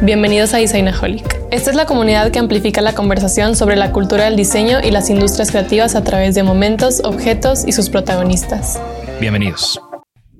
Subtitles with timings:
[0.00, 1.40] Bienvenidos a Designaholic.
[1.50, 5.10] Esta es la comunidad que amplifica la conversación sobre la cultura del diseño y las
[5.10, 8.80] industrias creativas a través de momentos, objetos y sus protagonistas.
[9.20, 9.80] Bienvenidos.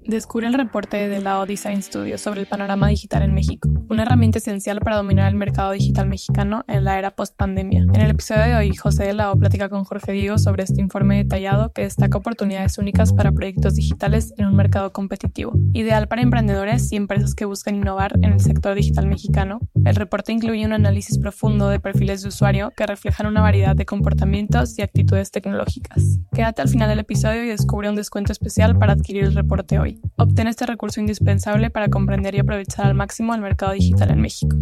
[0.08, 4.38] Descubre el reporte de la Design Studio sobre el panorama digital en México, una herramienta
[4.38, 7.80] esencial para dominar el mercado digital mexicano en la era post-pandemia.
[7.80, 11.18] En el episodio de hoy, José de la platica con Jorge Diego sobre este informe
[11.18, 16.90] detallado que destaca oportunidades únicas para proyectos digitales en un mercado competitivo, ideal para emprendedores
[16.90, 19.60] y empresas que buscan innovar en el sector digital mexicano.
[19.84, 23.86] El reporte incluye un análisis profundo de perfiles de usuario que reflejan una variedad de
[23.86, 26.18] comportamientos y actitudes tecnológicas.
[26.34, 30.00] Quédate al final del episodio y descubre un descuento especial para adquirir el reporte hoy.
[30.16, 34.56] Obtén este recurso indispensable para comprender y aprovechar al máximo el mercado digital en México.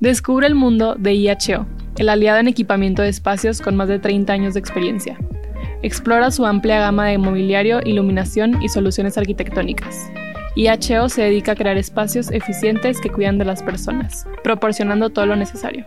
[0.00, 4.32] Descubre el mundo de IHO, el aliado en equipamiento de espacios con más de 30
[4.32, 5.18] años de experiencia.
[5.82, 10.10] Explora su amplia gama de mobiliario, iluminación y soluciones arquitectónicas.
[10.58, 15.36] IHO se dedica a crear espacios eficientes que cuidan de las personas, proporcionando todo lo
[15.36, 15.84] necesario.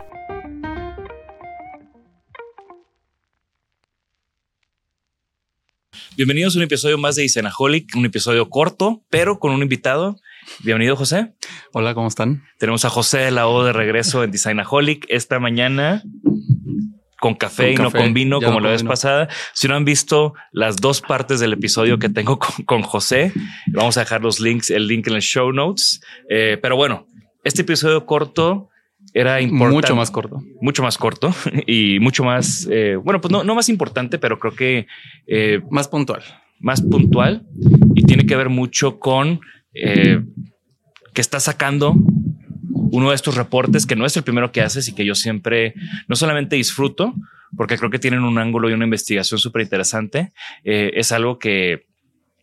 [6.16, 10.20] Bienvenidos a un episodio más de Isenaholic, un episodio corto, pero con un invitado.
[10.60, 11.34] Bienvenido, José.
[11.72, 12.44] Hola, ¿cómo están?
[12.60, 16.04] Tenemos a José de la O de regreso en Designaholic esta mañana
[17.20, 18.90] con café Con y no con vino, como no la vez vino.
[18.90, 19.28] pasada.
[19.52, 23.32] Si no han visto las dos partes del episodio que tengo con, con José,
[23.68, 26.00] vamos a dejar los links, el link en el show notes.
[26.28, 27.06] Eh, pero bueno,
[27.44, 28.68] este episodio corto
[29.12, 29.74] era importante.
[29.74, 30.42] Mucho más corto.
[30.60, 31.34] Mucho más corto
[31.66, 34.86] y mucho más, eh, bueno, pues no, no más importante, pero creo que
[35.26, 36.22] eh, Más puntual.
[36.58, 37.46] más puntual
[37.94, 39.40] y tiene que ver mucho con
[39.72, 41.94] que está sacando
[42.90, 45.74] uno de estos reportes que no es el primero que haces y que yo siempre
[46.08, 47.14] no solamente disfruto,
[47.56, 50.32] porque creo que tienen un ángulo y una investigación súper interesante,
[50.64, 51.86] eh, es algo que,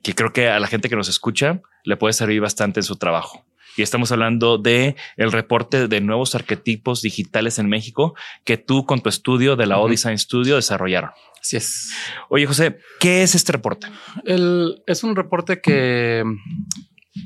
[0.04, 2.98] que creo que a la gente que nos escucha le puede servir bastante en su
[2.98, 3.46] trabajo.
[3.78, 9.02] Y estamos hablando de el reporte de nuevos arquetipos digitales en México que tú con
[9.02, 9.88] tu estudio de la O.
[9.88, 11.12] Design Studio desarrollaron.
[11.40, 11.94] Así es.
[12.30, 13.88] Oye, José, ¿qué es este reporte?
[14.26, 16.24] El, es un reporte que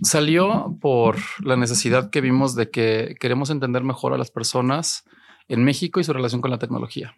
[0.03, 5.03] salió por la necesidad que vimos de que queremos entender mejor a las personas
[5.47, 7.15] en México y su relación con la tecnología.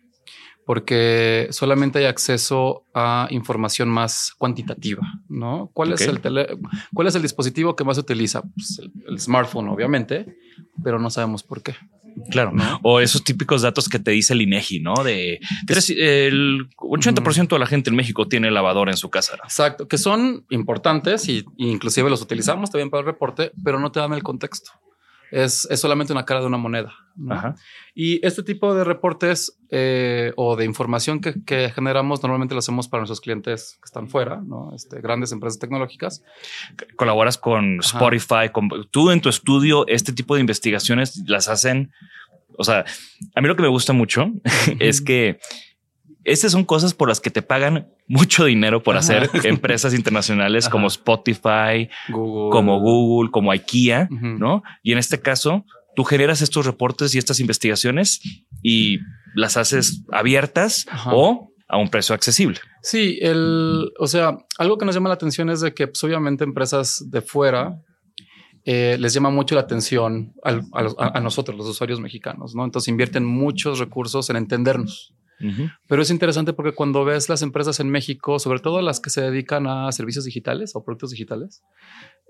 [0.65, 5.69] Porque solamente hay acceso a información más cuantitativa, ¿no?
[5.73, 6.57] ¿Cuál, es, el tele-
[6.93, 8.41] ¿cuál es el dispositivo que más se utiliza?
[8.41, 10.37] Pues el, el smartphone, obviamente,
[10.81, 11.75] pero no sabemos por qué.
[12.29, 12.79] Claro, ¿no?
[12.83, 14.93] o esos típicos datos que te dice el INEGI, ¿no?
[15.03, 19.35] De tres- el 80% de la gente en México tiene lavadora en su casa.
[19.43, 23.91] Exacto, que son importantes y, y inclusive los utilizamos también para el reporte, pero no
[23.91, 24.71] te dan el contexto.
[25.33, 26.93] Es, es solamente una cara de una moneda.
[27.15, 27.33] ¿no?
[27.33, 27.55] Ajá.
[27.95, 32.87] Y este tipo de reportes eh, o de información que, que generamos normalmente lo hacemos
[32.87, 34.71] para nuestros clientes que están fuera, ¿no?
[34.75, 36.23] este, grandes empresas tecnológicas.
[36.95, 37.97] Colaboras con Ajá.
[37.97, 41.91] Spotify, con, tú en tu estudio, este tipo de investigaciones las hacen.
[42.55, 42.85] O sea,
[43.33, 44.31] a mí lo que me gusta mucho
[44.79, 45.39] es que
[46.23, 50.87] Estas son cosas por las que te pagan mucho dinero por hacer empresas internacionales como
[50.87, 54.63] Spotify, como Google, como IKEA, ¿no?
[54.81, 55.65] Y en este caso,
[55.95, 58.21] tú generas estos reportes y estas investigaciones
[58.61, 58.99] y
[59.35, 62.59] las haces abiertas o a un precio accesible.
[62.81, 66.43] Sí, el, o sea, algo que nos llama la atención es de que pues, obviamente
[66.43, 67.79] empresas de fuera
[68.65, 72.63] eh, les llama mucho la atención a, nosotros, los usuarios mexicanos, ¿no?
[72.63, 75.13] Entonces invierten muchos recursos en entendernos.
[75.87, 79.21] Pero es interesante porque cuando ves las empresas en México, sobre todo las que se
[79.21, 81.63] dedican a servicios digitales o productos digitales,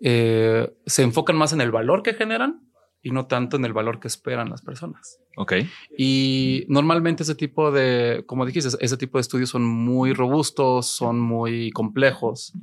[0.02, 2.62] eh, se enfocan más en el valor que generan
[3.04, 5.20] y no tanto en el valor que esperan las personas.
[5.36, 5.54] Ok.
[5.98, 11.20] Y normalmente ese tipo de, como dijiste, ese tipo de estudios son muy robustos, son
[11.20, 12.54] muy complejos,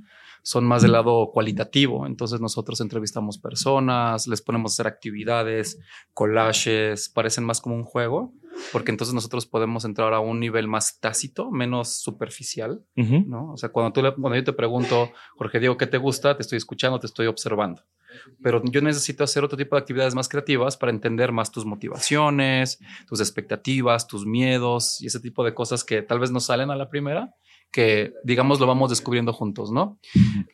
[0.43, 2.06] son más del lado cualitativo.
[2.06, 5.79] Entonces nosotros entrevistamos personas, les ponemos a hacer actividades,
[6.14, 8.32] collages, parecen más como un juego,
[8.73, 13.53] porque entonces nosotros podemos entrar a un nivel más tácito, menos superficial, ¿no?
[13.53, 16.37] O sea, cuando, tú cuando yo te pregunto, Jorge Diego, ¿qué te gusta?
[16.37, 17.83] Te estoy escuchando, te estoy observando
[18.43, 22.79] pero yo necesito hacer otro tipo de actividades más creativas para entender más tus motivaciones,
[23.07, 26.77] tus expectativas, tus miedos y ese tipo de cosas que tal vez no salen a
[26.77, 27.35] la primera,
[27.70, 29.99] que digamos lo vamos descubriendo juntos, ¿no?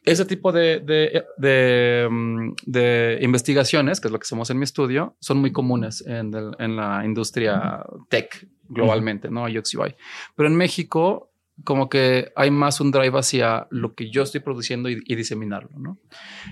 [0.05, 4.65] Ese tipo de, de, de, mm, de, investigaciones, que es lo que hacemos en mi
[4.65, 9.45] estudio, son muy comunes en, en la industria tech globalmente, ¿no?
[9.45, 9.95] UX UI.
[10.35, 11.31] Pero en México
[11.65, 15.99] como que hay más un drive hacia lo que yo estoy produciendo y, diseminarlo, ¿no?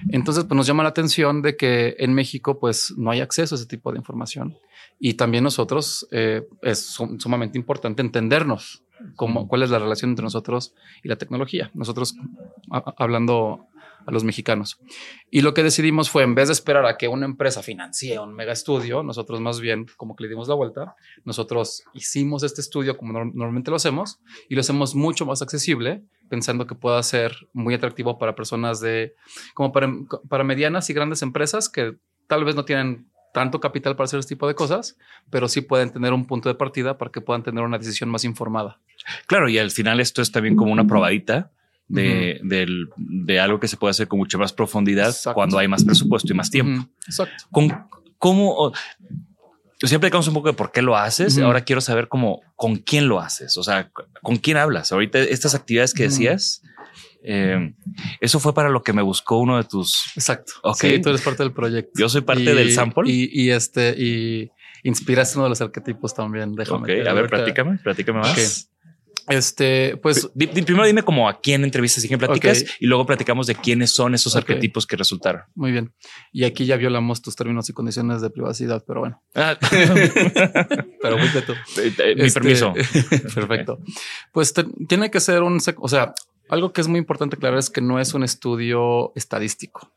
[0.09, 3.59] Entonces, pues nos llama la atención de que en México, pues no hay acceso a
[3.59, 4.57] ese tipo de información
[4.99, 6.79] y también nosotros eh, es
[7.19, 8.84] sumamente importante entendernos
[9.17, 11.71] cómo, cuál es la relación entre nosotros y la tecnología.
[11.75, 12.15] Nosotros
[12.71, 13.69] hablando
[14.07, 14.79] a los mexicanos.
[15.31, 18.35] Y lo que decidimos fue, en vez de esperar a que una empresa financie un
[18.35, 20.95] mega estudio, nosotros más bien como que le dimos la vuelta,
[21.25, 26.67] nosotros hicimos este estudio como normalmente lo hacemos y lo hacemos mucho más accesible, pensando
[26.67, 29.15] que pueda ser muy atractivo para personas de,
[29.55, 29.91] como para,
[30.29, 31.97] para medianas y grandes empresas que
[32.27, 34.97] tal vez no tienen tanto capital para hacer este tipo de cosas,
[35.29, 38.25] pero sí pueden tener un punto de partida para que puedan tener una decisión más
[38.25, 38.79] informada.
[39.27, 41.51] Claro, y al final esto es también como una probadita
[41.89, 46.33] de, de, algo que se puede hacer con mucha más profundidad cuando hay más presupuesto
[46.33, 46.89] y más tiempo.
[47.07, 47.45] Exacto.
[47.51, 47.89] Con
[48.19, 48.73] cómo
[49.83, 51.37] siempre hablamos un poco de por qué lo haces.
[51.39, 53.57] Ahora quiero saber cómo con quién lo haces.
[53.57, 53.91] O sea,
[54.23, 54.93] con quién hablas.
[54.93, 56.63] Ahorita estas actividades que decías,
[57.27, 57.75] eh,
[58.21, 60.13] eso fue para lo que me buscó uno de tus.
[60.15, 60.53] Exacto.
[60.63, 61.01] Okay.
[61.01, 61.93] tú eres parte del proyecto.
[61.99, 64.51] Yo soy parte del sample y, este y
[64.83, 66.55] inspiraste uno de los arquetipos también.
[66.55, 67.01] Déjame.
[67.01, 68.71] Ok, a ver, platícame, platícame más.
[69.27, 73.55] Este, pues primero dime como a quién entrevistas y quién platicas y luego platicamos de
[73.55, 75.45] quiénes son esos arquetipos que resultaron.
[75.55, 75.95] Muy bien.
[76.31, 79.23] Y aquí ya violamos tus términos y condiciones de privacidad, pero bueno.
[79.35, 79.57] Ah.
[81.01, 81.53] pero muy tú.
[81.81, 82.75] Eh, eh, mi este, permiso.
[83.35, 83.79] Perfecto.
[84.31, 84.53] Pues
[84.89, 86.13] tiene que ser un, o sea,
[86.49, 89.91] algo que es muy importante aclarar es que no es un estudio estadístico.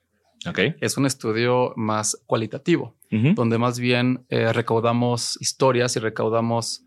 [0.48, 0.60] Ok.
[0.82, 6.84] Es un estudio más cualitativo, donde más bien eh, recaudamos historias y recaudamos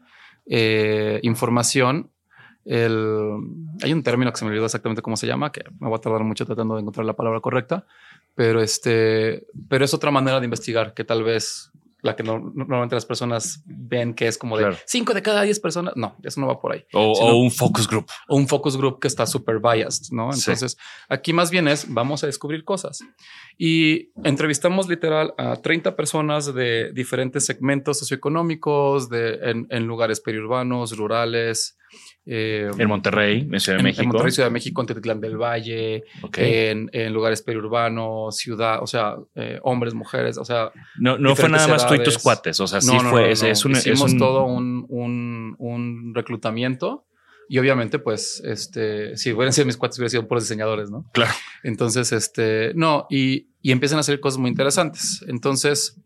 [1.22, 2.10] información
[2.64, 3.36] el,
[3.82, 6.00] hay un término que se me olvidó exactamente cómo se llama, que me voy a
[6.00, 7.86] tardar mucho tratando de encontrar la palabra correcta,
[8.34, 13.06] pero este, pero es otra manera de investigar que tal vez la que normalmente las
[13.06, 15.94] personas ven que es como de cinco de cada diez personas.
[15.96, 16.84] No, eso no va por ahí.
[16.92, 18.06] O, un focus group.
[18.28, 20.32] O un focus group que está super biased, ¿no?
[20.32, 20.76] Entonces,
[21.08, 23.00] aquí más bien es, vamos a descubrir cosas.
[23.58, 30.96] Y entrevistamos literal a 30 personas de diferentes segmentos socioeconómicos, de, en, en lugares periurbanos,
[30.96, 31.76] rurales,
[32.26, 34.02] eh, en Monterrey, en Ciudad de México.
[34.02, 36.04] En Monterrey, Ciudad de México, en Tetitlán del Valle,
[36.36, 40.70] en, lugares periurbanos, ciudad, o sea, eh, hombres, mujeres, o sea.
[40.98, 43.30] No, no fue nada más tú y tus cuates, o sea, sí fue.
[43.32, 47.06] es, un, Hicimos todo un, un, un, reclutamiento
[47.52, 51.10] y obviamente, pues, este, si hubieran sido mis cuates, hubieran sido por diseñadores, ¿no?
[51.12, 51.32] Claro.
[51.64, 55.24] Entonces, este, no, y, y empiezan a hacer cosas muy interesantes.
[55.26, 56.00] Entonces,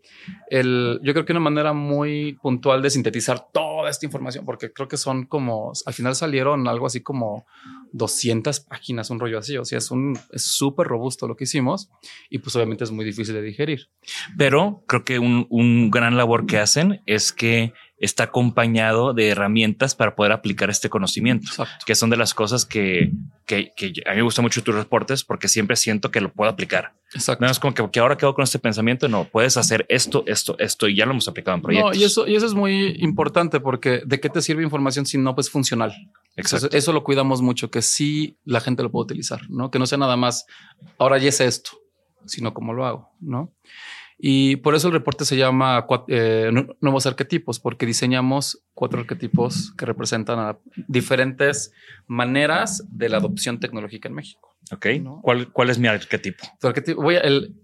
[0.48, 4.88] el, yo creo que una manera muy puntual de sintetizar toda esta información, porque creo
[4.88, 7.44] que son como, al final salieron algo así como
[7.92, 11.90] 200 páginas, un rollo así, o sea, es un, es súper robusto lo que hicimos
[12.30, 13.90] y pues obviamente es muy difícil de digerir.
[14.38, 17.74] Pero creo que un, un gran labor que hacen es que
[18.04, 21.50] está acompañado de herramientas para poder aplicar este conocimiento,
[21.86, 23.12] que son de las cosas que,
[23.46, 23.72] que,
[24.06, 26.92] a mí me gustan mucho tus reportes porque siempre siento que lo puedo aplicar.
[27.14, 27.44] Exacto.
[27.44, 30.88] No es como que, ahora quedo con este pensamiento, no, puedes hacer esto, esto, esto
[30.88, 31.96] y ya lo hemos aplicado en proyectos.
[31.96, 35.18] No, y eso, y eso es muy importante porque de qué te sirve información si
[35.18, 35.94] no es funcional.
[36.36, 36.68] Exacto.
[36.72, 39.70] Eso, lo cuidamos mucho, que sí la gente lo puede utilizar, ¿no?
[39.70, 40.46] Que no sea nada más,
[40.98, 41.70] ahora ya es esto,
[42.26, 43.52] sino cómo lo hago, ¿no?
[44.18, 49.86] Y por eso el reporte se llama eh, Nuevos Arquetipos, porque diseñamos cuatro arquetipos que
[49.86, 51.72] representan a diferentes
[52.06, 54.56] maneras de la adopción tecnológica en México.
[54.72, 54.86] Ok.
[55.22, 56.44] ¿Cuál, ¿Cuál, es mi arquetipo?
[56.60, 57.54] Tu arquetipo voy a, el,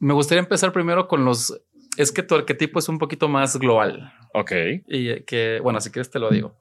[0.00, 1.60] me gustaría empezar primero con los
[1.96, 4.12] es que tu arquetipo es un poquito más global.
[4.32, 4.52] Ok.
[4.86, 6.56] Y que, bueno, si quieres te lo digo.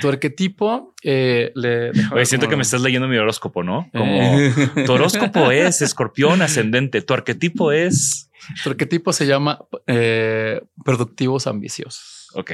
[0.00, 1.90] tu arquetipo eh, le...
[2.12, 3.88] Oye, siento que me estás leyendo mi horóscopo, ¿no?
[3.92, 4.52] Como eh.
[4.86, 8.30] tu horóscopo es escorpión ascendente, tu arquetipo es...
[8.62, 12.28] Tu arquetipo se llama eh, productivos ambiciosos.
[12.34, 12.52] Ok.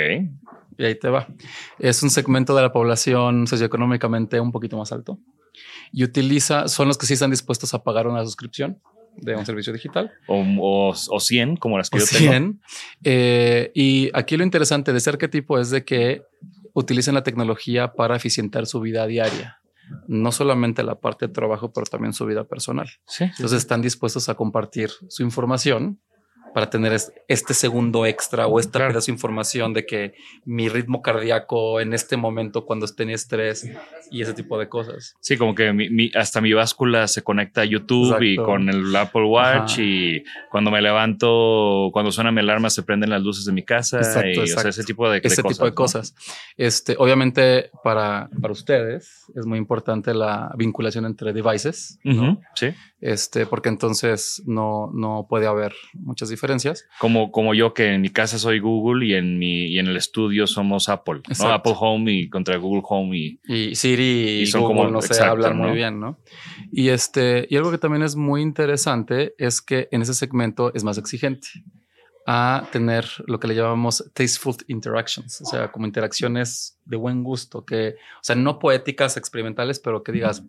[0.76, 1.28] Y ahí te va.
[1.78, 5.20] Es un segmento de la población socioeconómicamente un poquito más alto
[5.92, 8.80] y utiliza, son los que sí están dispuestos a pagar una suscripción
[9.16, 10.12] de un servicio digital.
[10.26, 12.60] O, o, 100, como las que yo 100.
[13.04, 16.22] Eh, y aquí lo interesante de ese arquetipo es de que
[16.72, 19.60] utilicen la tecnología para eficientar su vida diaria.
[20.08, 22.88] No solamente la parte de trabajo, pero también su vida personal.
[23.20, 26.00] Entonces están dispuestos a compartir su información
[26.54, 26.96] para tener
[27.26, 29.00] este segundo extra o esta claro.
[29.00, 33.68] de información de que mi ritmo cardíaco en este momento cuando esté en estrés
[34.12, 35.16] y ese tipo de cosas.
[35.20, 39.24] Sí, como que mi, hasta mi báscula se conecta a YouTube y con el Apple
[39.24, 43.64] Watch y cuando me levanto, cuando suena mi alarma se prenden las luces de mi
[43.64, 46.14] casa y ese tipo de, ese tipo de cosas.
[46.56, 51.98] Este, obviamente para, para ustedes es muy importante la vinculación entre devices,
[52.54, 52.68] sí.
[53.00, 56.43] Este, porque entonces no, no puede haber muchas diferencias
[56.98, 59.96] como, como yo que en mi casa soy Google y en mi y en el
[59.96, 61.48] estudio somos Apple, ¿no?
[61.48, 65.22] Apple Home y contra Google Home y, y Siri y, son Google como, no se
[65.22, 66.18] hablan muy bien, ¿no?
[66.72, 70.84] Y este y algo que también es muy interesante es que en ese segmento es
[70.84, 71.48] más exigente
[72.26, 77.64] a tener lo que le llamamos tasteful interactions, o sea, como interacciones de buen gusto,
[77.64, 80.42] que, o sea, no poéticas, experimentales, pero que digas,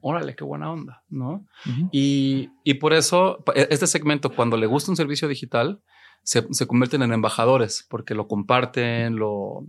[0.00, 1.46] órale, qué buena onda, ¿no?
[1.92, 5.80] y, y, por eso, e, este segmento, cuando le gusta un servicio digital,
[6.22, 9.64] se, se convierten en embajadores porque lo comparten lo,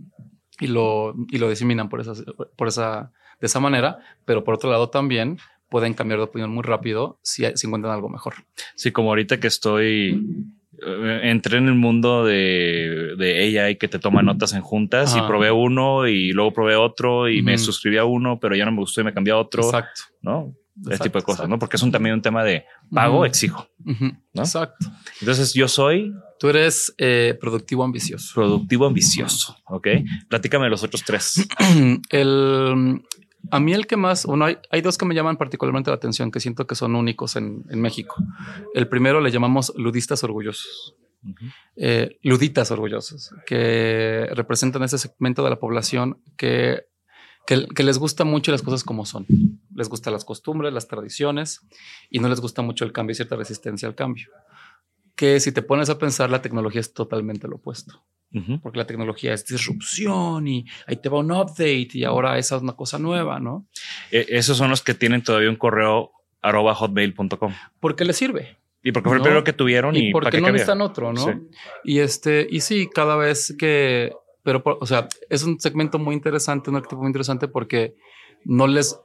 [0.60, 2.12] y, lo, y lo diseminan por esa,
[2.56, 6.62] por esa, de esa manera, pero por otro lado también pueden cambiar de opinión muy
[6.62, 8.34] rápido si, si encuentran algo mejor.
[8.76, 10.22] Sí, como ahorita que estoy
[11.22, 15.50] entré en el mundo de, de AI que te toma notas en juntas y probé
[15.50, 19.00] uno y luego probé otro y me suscribí a uno, pero ya no me gustó
[19.00, 19.62] y me cambié a otro.
[19.62, 20.02] Exacto.
[20.20, 20.54] ¿No?
[20.90, 21.58] Ese tipo de cosas, ¿no?
[21.58, 23.68] Porque es un, también un tema de pago, exijo.
[23.84, 24.42] ¿no?
[24.42, 24.86] Exacto.
[25.20, 26.12] Entonces yo soy.
[26.38, 28.32] Tú eres eh, productivo ambicioso.
[28.34, 29.56] Productivo ambicioso.
[29.66, 29.88] Ok.
[30.28, 31.46] Platícame los otros tres.
[32.10, 33.02] el,
[33.50, 36.30] a mí el que más, uno hay, hay, dos que me llaman particularmente la atención,
[36.30, 38.16] que siento que son únicos en, en México.
[38.74, 40.94] El primero le llamamos ludistas orgullosos.
[41.76, 46.86] eh, luditas orgullosos, que representan ese segmento de la población que,
[47.46, 49.26] que, que, les gusta mucho las cosas como son.
[49.74, 51.60] Les gustan las costumbres, las tradiciones
[52.10, 54.28] y no les gusta mucho el cambio y cierta resistencia al cambio.
[55.22, 58.02] Que si te pones a pensar, la tecnología es totalmente lo opuesto
[58.62, 62.62] porque la tecnología es disrupción y ahí te va un update y ahora esa es
[62.62, 63.66] una cosa nueva, ¿no?
[64.10, 67.52] E esos son los que tienen todavía un correo arroba hotmail.com.
[67.78, 68.56] Porque les sirve.
[68.82, 71.24] Y porque fue el primero que tuvieron y, y porque no necesitan otro, ¿no?
[71.84, 74.12] Y este, y sí, cada vez que,
[74.42, 77.94] pero, o sea, es un segmento muy interesante, un activo muy interesante porque
[78.44, 78.98] no les,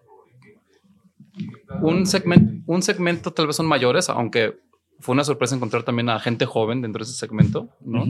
[1.82, 4.58] un segmento, un segmento tal vez son mayores, aunque
[5.00, 8.06] fue una sorpresa encontrar también a gente joven dentro de ese segmento, ¿no?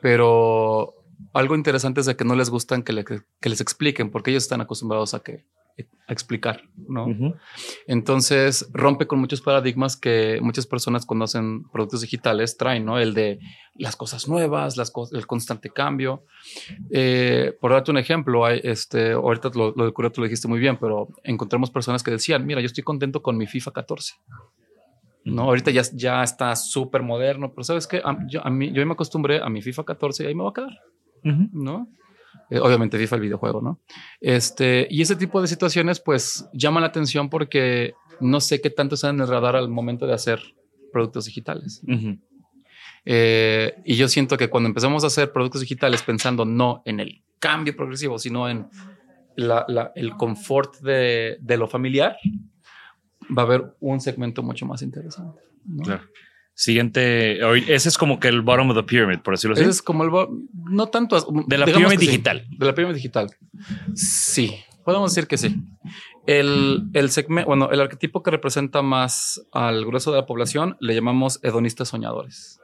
[0.00, 0.94] Pero
[1.32, 5.14] algo interesante es de que no les gustan que, les expliquen porque ellos están acostumbrados
[5.14, 5.44] a que
[6.06, 7.06] a explicar, ¿no?
[7.86, 12.98] Entonces rompe con muchos paradigmas que muchas personas cuando hacen productos digitales traen, ¿no?
[12.98, 13.38] El de
[13.76, 16.24] las cosas nuevas, las el constante cambio.
[16.90, 20.60] Eh, por darte un ejemplo, hay este, ahorita lo, lo de tú lo dijiste muy
[20.60, 24.14] bien, pero encontramos personas que decían, mira, yo estoy contento con mi FIFA 14.
[25.24, 28.92] No, ahorita ya, ya está súper moderno, pero sabes que yo, a mí, yo me
[28.92, 30.80] acostumbré a mi FIFA 14 y ahí me va a quedar,
[31.52, 31.88] ¿no?
[32.50, 33.80] Eh, obviamente FIFA el videojuego, ¿no?
[34.20, 38.94] Este, y ese tipo de situaciones pues llama la atención porque no sé qué tanto
[38.94, 40.40] están en el radar al momento de hacer
[40.92, 41.82] productos digitales.
[43.04, 47.22] Eh, y yo siento que cuando empezamos a hacer productos digitales pensando no en el
[47.38, 48.68] cambio progresivo, sino en
[49.36, 52.16] la, la, el confort de, de lo familiar,
[53.36, 55.40] va a haber un segmento mucho más interesante.
[55.82, 56.02] Claro.
[56.54, 57.38] Siguiente,
[57.74, 59.62] ese es como que el bottom of the pyramid, por decirlo así.
[59.62, 60.10] Ese es como el
[60.52, 62.46] no tanto de la pirámide digital.
[62.50, 63.30] de la pirámide digital.
[63.94, 65.56] Sí, podemos decir que sí.
[66.26, 70.94] El, el segmento, bueno, el arquetipo que representa más al grueso de la población le
[70.94, 72.60] llamamos hedonistas soñadores.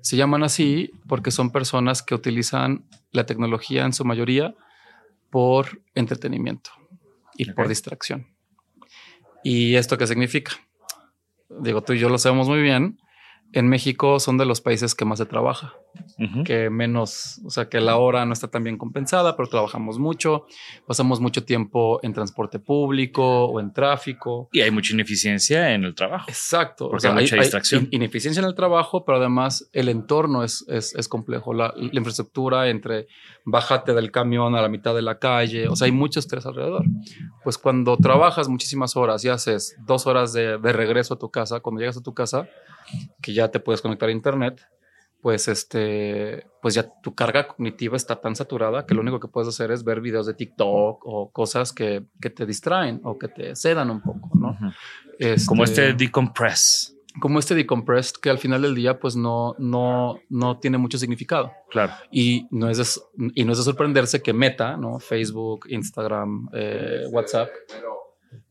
[0.00, 4.54] Se llaman así porque son personas que utilizan la tecnología en su mayoría
[5.30, 6.70] por entretenimiento
[7.36, 8.26] y por distracción.
[9.42, 10.52] ¿Y esto qué significa?
[11.48, 12.98] Digo, tú y yo lo sabemos muy bien.
[13.52, 15.72] En México son de los países que más se trabaja,
[16.18, 16.44] Ujú.
[16.44, 20.44] que menos, o sea, que la hora no está tan bien compensada, pero trabajamos mucho,
[20.86, 24.48] pasamos mucho tiempo en transporte público o en tráfico.
[24.52, 26.26] Y hay mucha ineficiencia en el trabajo.
[26.28, 26.90] Exacto.
[26.90, 27.84] Porque hay mucha distracción.
[27.84, 31.54] in- ineficiencia en el trabajo, pero además el entorno es, es, es complejo.
[31.54, 33.06] La, la infraestructura entre
[33.46, 36.84] bájate del camión a la mitad de la calle, o sea, hay mucho estrés alrededor.
[37.44, 41.60] Pues cuando trabajas muchísimas horas y haces dos horas de, de regreso a tu casa,
[41.60, 42.46] cuando llegas a tu casa,
[43.20, 44.60] que ya te puedes conectar a internet,
[45.20, 49.48] pues este, pues ya tu carga cognitiva está tan saturada que lo único que puedes
[49.48, 53.56] hacer es ver videos de TikTok o cosas que, que te distraen o que te
[53.56, 54.50] sedan un poco, ¿no?
[54.50, 55.46] Ujú.
[55.46, 56.94] Como este decompress.
[57.20, 61.52] como este decompressed que al final del día pues no, no, no tiene mucho significado.
[61.70, 61.94] Claro.
[62.12, 65.00] Y no es de, y no es de sorprenderse que Meta, ¿no?
[65.00, 67.48] Facebook, Instagram, eh, WhatsApp,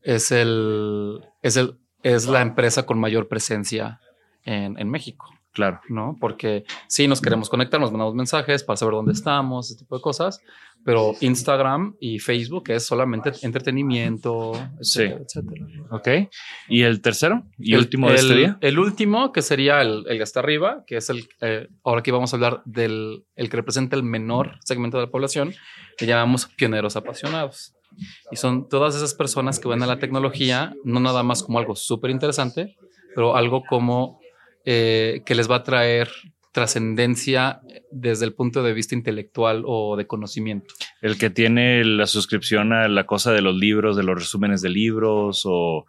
[0.02, 4.00] es el, es el, es la empresa con mayor presencia
[4.48, 5.26] en, en México.
[5.52, 5.80] Claro.
[5.88, 6.16] ¿no?
[6.20, 10.02] Porque sí nos queremos conectar, nos mandamos mensajes para saber dónde estamos, ese tipo de
[10.02, 10.40] cosas,
[10.84, 15.66] pero Instagram y Facebook es solamente entretenimiento, etcétera, etcétera.
[15.90, 16.08] Ok.
[16.68, 18.58] ¿Y el tercero y El- último de el, este día?
[18.60, 22.10] El último, que sería el, el que está arriba, que es el, eh, ahora aquí
[22.12, 25.54] vamos a hablar del el que representa el menor segmento de la población,
[25.96, 27.74] que llamamos pioneros apasionados.
[28.30, 31.74] Y son todas esas personas que ven a la tecnología, no nada más como algo
[31.74, 32.76] súper interesante,
[33.16, 34.20] pero algo como
[34.70, 36.10] eh, que les va a traer
[36.52, 40.74] trascendencia desde el punto de vista intelectual o de conocimiento.
[41.00, 44.68] El que tiene la suscripción a la cosa de los libros, de los resúmenes de
[44.68, 45.86] libros o,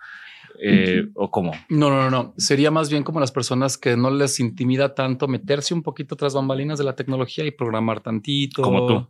[0.63, 1.51] eh, o cómo.
[1.67, 2.33] No, no, no, no.
[2.37, 6.33] Sería más bien como las personas que no les intimida tanto meterse un poquito tras
[6.33, 8.61] bambalinas de la tecnología y programar tantito.
[8.61, 9.07] Como tú.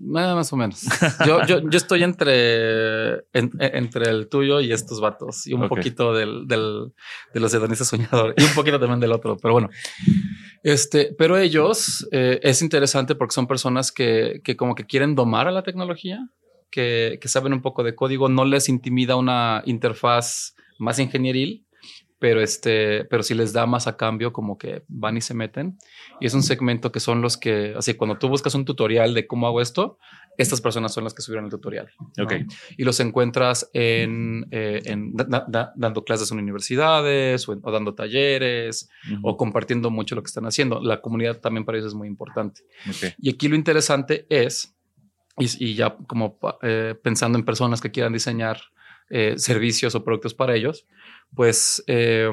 [0.00, 0.82] Más o menos.
[1.26, 6.14] Yo, yo, yo estoy entre, en- entre el tuyo y estos vatos y un poquito
[6.14, 6.92] del, del,
[7.34, 9.70] de los hedonistas soñadores y un poquito también del otro, pero bueno.
[10.62, 15.48] Este, pero ellos eh, es interesante porque son personas que, que como que quieren domar
[15.48, 16.28] a la tecnología,
[16.70, 21.66] que, que saben un poco de código, no les intimida una interfaz más ingenieril,
[22.18, 25.78] pero este, pero si les da más a cambio, como que van y se meten.
[26.20, 29.26] Y es un segmento que son los que, así, cuando tú buscas un tutorial de
[29.26, 29.98] cómo hago esto,
[30.36, 31.90] estas personas son las que subieron el tutorial.
[32.16, 32.24] ¿no?
[32.24, 32.32] Ok.
[32.76, 37.60] Y los encuentras en, eh, en da- da- da- dando clases en universidades o, en-
[37.62, 38.88] o dando talleres
[39.22, 40.80] o compartiendo mucho lo que están haciendo.
[40.80, 42.62] La comunidad también para ellos es muy importante.
[43.18, 44.74] Y aquí lo interesante es,
[45.38, 48.60] y, y ya como eh, pensando en personas que quieran diseñar
[49.10, 50.86] eh, servicios o productos para ellos,
[51.34, 52.28] pues eh,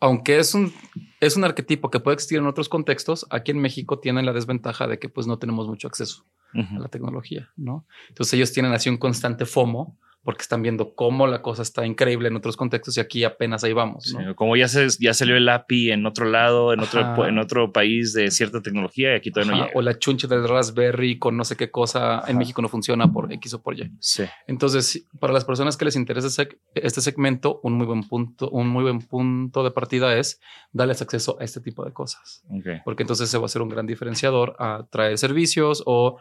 [0.00, 0.72] aunque es un,
[1.20, 4.86] es un arquetipo que puede existir en otros contextos, aquí en México tienen la desventaja
[4.86, 6.24] de que pues no tenemos mucho acceso
[6.54, 7.86] a la tecnología, ¿no?
[8.08, 9.98] Entonces ellos tienen así un constante FOMO
[10.28, 13.72] porque están viendo cómo la cosa está increíble en otros contextos y aquí apenas ahí
[13.72, 14.14] vamos.
[14.36, 18.12] Como ya, se, ya salió el API en otro lado, en otro, en otro país
[18.12, 19.78] de cierta tecnología y aquí todavía no llega.
[19.78, 23.32] o la chunche del Raspberry con no sé qué cosa en México no funciona por
[23.32, 23.90] X o por Y.
[24.00, 24.24] Sí.
[24.46, 28.82] Entonces, para las personas que les interesa este segmento, un muy buen punto, un muy
[28.82, 32.82] buen punto de partida es darles acceso a este tipo de cosas, Ok.
[32.84, 36.18] porque entonces se va a ser un gran diferenciador a traer servicios o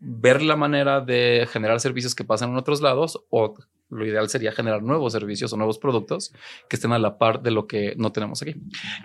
[0.00, 3.54] ver la manera de generar servicios que pasan en otros lados o
[3.92, 6.32] lo ideal sería generar nuevos servicios o nuevos productos
[6.68, 8.54] que estén a la par de lo que no tenemos aquí.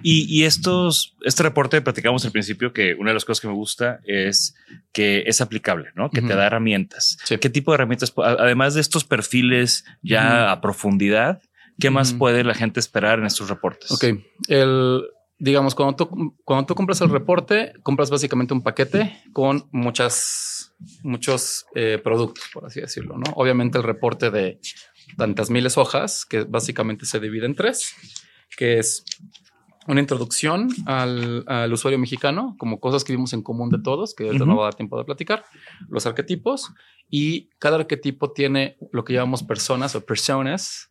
[0.01, 3.53] Y, y estos, este reporte platicamos al principio que una de las cosas que me
[3.53, 4.55] gusta es
[4.93, 6.09] que es aplicable, ¿no?
[6.09, 7.17] Que te da herramientas.
[7.25, 7.37] Sí.
[7.37, 8.13] ¿Qué tipo de herramientas?
[8.15, 11.41] Además de estos perfiles ya a profundidad,
[11.79, 13.91] ¿qué más puede la gente esperar en estos reportes?
[13.91, 14.05] Ok,
[14.47, 15.03] el,
[15.39, 20.73] digamos, cuando tú, cuando tú compras el reporte, compras básicamente un paquete con muchas,
[21.03, 23.31] muchos eh, productos, por así decirlo, ¿no?
[23.35, 24.59] Obviamente el reporte de
[25.15, 27.93] tantas miles hojas, que básicamente se divide en tres,
[28.57, 29.05] que es
[29.87, 34.25] una introducción al, al usuario mexicano, como cosas que vimos en común de todos, que
[34.25, 35.45] ahorita no va a dar tiempo de platicar,
[35.87, 36.73] los arquetipos,
[37.09, 40.89] y cada arquetipo tiene lo que llamamos personas o personas,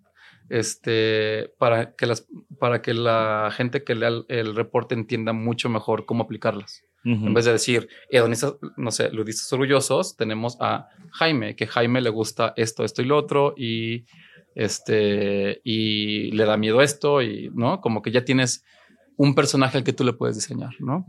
[0.48, 2.26] este, para que las,
[2.59, 6.82] para que la gente que lea el, el reporte entienda mucho mejor cómo aplicarlas.
[7.06, 12.11] En vez de decir, hedonistas, no sé, ludistas orgullosos, tenemos a Jaime, que Jaime le
[12.11, 14.06] gusta esto, esto y lo otro, y
[14.56, 18.64] este, y le da miedo esto, y no, como que ya tienes
[19.16, 21.06] un personaje al que tú le puedes diseñar, ¿no?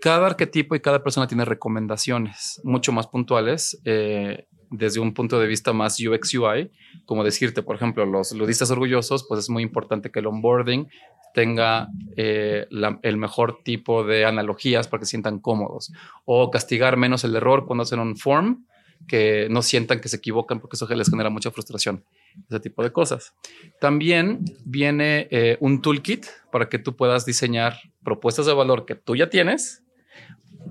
[0.00, 5.46] Cada arquetipo y cada persona tiene recomendaciones mucho más puntuales eh, desde un punto de
[5.46, 6.70] vista más UX UI,
[7.04, 10.88] como decirte, por ejemplo, los ludistas orgullosos, pues es muy importante que el onboarding
[11.34, 12.66] tenga eh,
[13.02, 15.92] el mejor tipo de analogías para que se sientan cómodos
[16.24, 18.66] o castigar menos el error cuando hacen un form
[19.08, 22.04] que no sientan que se equivocan porque eso les genera mucha frustración,
[22.48, 23.34] ese tipo de cosas.
[23.80, 29.16] También viene eh, un toolkit para que tú puedas diseñar propuestas de valor que tú
[29.16, 29.83] ya tienes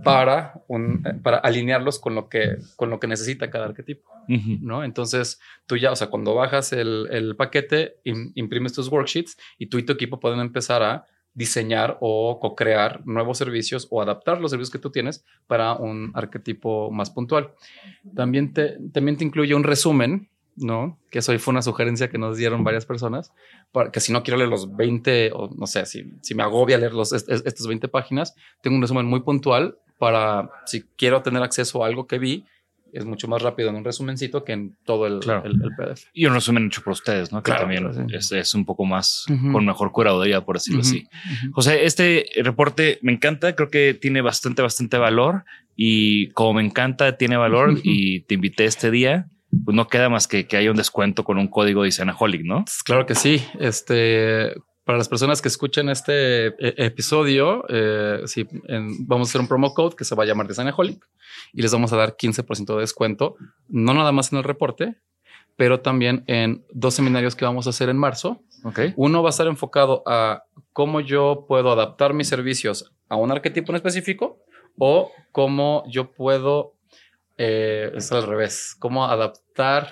[0.03, 4.83] para, un, para alinearlos con lo, que, con lo que necesita cada arquetipo, ¿no?
[4.83, 9.77] Entonces, tú ya, o sea, cuando bajas el, el paquete, imprimes tus worksheets y tú
[9.77, 14.71] y tu equipo pueden empezar a diseñar o co-crear nuevos servicios o adaptar los servicios
[14.71, 17.53] que tú tienes para un arquetipo más puntual.
[18.15, 20.99] También te, también te incluye un resumen, ¿no?
[21.09, 23.33] Que eso fue una sugerencia que nos dieron varias personas,
[23.71, 26.77] para que si no quiero leer los 20 o no sé, si, si me agobia
[26.77, 31.83] leer los, estas 20 páginas, tengo un resumen muy puntual para si quiero tener acceso
[31.83, 32.45] a algo que vi,
[32.93, 36.05] es mucho más rápido en un resumencito que en todo el, PDF.
[36.13, 37.41] Y un resumen hecho por ustedes, ¿no?
[37.41, 41.07] Que también es, un poco más con mejor curaduría, por decirlo así.
[41.51, 45.43] José, este reporte me encanta, creo que tiene bastante, bastante valor
[45.75, 49.27] y como me encanta, tiene valor y te invité este día.
[49.65, 52.65] Pues no queda más que que haya un descuento con un código de Isanaholic, ¿no?
[52.85, 53.43] Claro que sí.
[53.59, 58.23] Este, para las personas que escuchen este eh, episodio, eh,
[58.99, 61.07] vamos a hacer un promo code que se va a llamar Designaholic
[61.53, 63.35] y les vamos a dar 15% de descuento,
[63.69, 64.95] no nada más en el reporte,
[65.55, 68.41] pero también en dos seminarios que vamos a hacer en marzo.
[68.63, 68.93] Okay.
[68.95, 70.43] Uno va a estar enfocado a
[70.73, 74.39] cómo yo puedo adaptar mis servicios a un arquetipo en específico
[74.77, 76.73] o cómo yo puedo,
[77.37, 79.91] eh, es al revés, cómo adaptar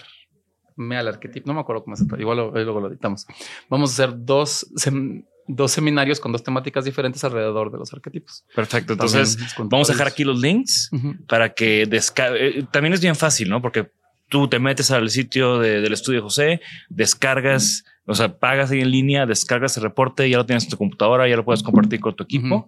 [0.89, 1.47] al arquetipo.
[1.47, 3.27] No me acuerdo cómo se Igual luego lo editamos.
[3.69, 4.67] Vamos a hacer dos,
[5.47, 8.43] dos seminarios con dos temáticas diferentes alrededor de los arquetipos.
[8.55, 8.93] Perfecto.
[8.93, 10.89] Entonces vamos a dejar aquí los links
[11.27, 12.59] para que descargue.
[12.59, 13.61] Eh, también es bien fácil, ¿no?
[13.61, 13.91] Porque
[14.29, 19.25] tú te metes al sitio del estudio José, descargas, o sea, pagas ahí en línea,
[19.25, 22.23] descargas el reporte, ya lo tienes en tu computadora, ya lo puedes compartir con tu
[22.23, 22.67] equipo.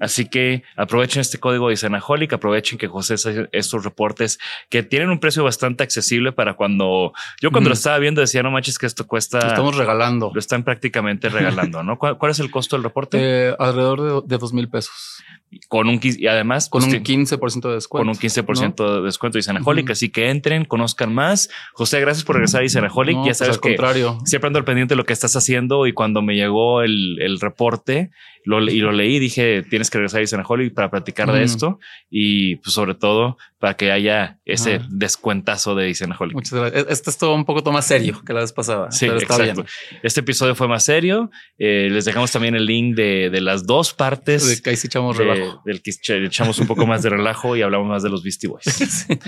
[0.00, 4.38] Así que aprovechen este código de Isanaholic, aprovechen que José hace estos reportes
[4.70, 8.50] que tienen un precio bastante accesible para cuando yo cuando lo estaba viendo decía no
[8.50, 9.38] manches que esto cuesta.
[9.40, 10.30] Lo estamos regalando.
[10.32, 11.98] Lo están prácticamente regalando, ¿no?
[11.98, 13.18] ¿Cuál, es el costo del reporte?
[13.20, 15.22] Eh, alrededor de, dos mil pesos.
[15.68, 17.88] Con un y además con pues, un 15% de descuento.
[17.88, 19.90] Con un 15% de descuento de Isanaholic.
[19.90, 21.50] Así que entren, conozcan más.
[21.74, 23.16] José, gracias por regresar a Isanaholic.
[23.16, 24.18] ya pues, sabes al contrario.
[24.24, 27.38] siempre ando al pendiente de lo que estás haciendo y cuando me llegó el, el
[27.38, 28.10] reporte
[28.44, 32.56] lo, y lo leí, dije tienes que regresar a Isanaholic para platicar de esto y
[32.56, 36.34] pues, sobre todo para que haya ese descuentazo de Isanaholic.
[36.34, 36.86] Muchas gracias.
[36.88, 38.90] Este es todo un poco más serio que la vez pasada.
[38.90, 39.66] Sí, exacto.
[40.02, 41.30] Este episodio fue más serio.
[41.58, 44.48] Eh, les dejamos también el link de, de las dos partes.
[44.48, 45.60] De que ahí sí echamos relajo.
[45.66, 49.06] Del que echamos un poco más de relajo y hablamos más de los Beastie Boys.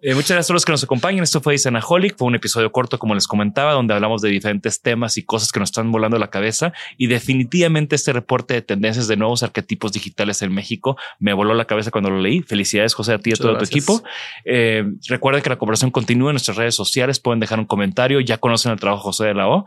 [0.00, 1.22] Eh, muchas gracias a los que nos acompañan.
[1.22, 2.16] Esto fue Isanaholic.
[2.16, 5.60] Fue un episodio corto, como les comentaba, donde hablamos de diferentes temas y cosas que
[5.60, 6.72] nos están volando la cabeza.
[6.96, 11.64] Y definitivamente este reporte de tendencias de nuevos arquetipos digitales en México me voló la
[11.64, 12.42] cabeza cuando lo leí.
[12.42, 14.02] Felicidades, José, a ti y a todo tu equipo.
[14.44, 17.20] Eh, recuerden que la conversación continúa en nuestras redes sociales.
[17.20, 18.20] Pueden dejar un comentario.
[18.20, 19.64] Ya conocen el trabajo de José de la O.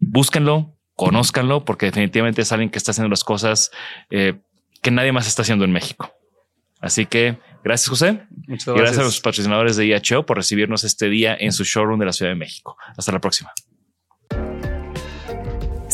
[0.00, 3.70] Búsquenlo, conózcanlo, porque definitivamente es alguien que está haciendo las cosas
[4.10, 4.34] eh,
[4.82, 6.12] que nadie más está haciendo en México.
[6.80, 8.12] Así que gracias, José.
[8.46, 8.76] Muchas gracias.
[8.76, 12.12] gracias a los patrocinadores de IHO por recibirnos este día en su showroom de la
[12.12, 12.76] Ciudad de México.
[12.96, 13.52] Hasta la próxima.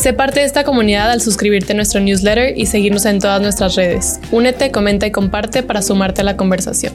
[0.06, 3.74] Sé parte de esta comunidad al suscribirte a nuestro newsletter y seguirnos en todas nuestras
[3.74, 4.20] redes.
[4.30, 6.94] Únete, comenta y comparte para sumarte a la conversación.